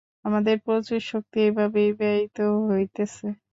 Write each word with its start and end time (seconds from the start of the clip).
আমাদের 0.25 0.55
প্রচুর 0.65 0.99
শক্তি 1.11 1.37
এইভাবেই 1.45 1.89
ব্যয়িত 1.99 2.37
হইতেছে। 2.67 3.27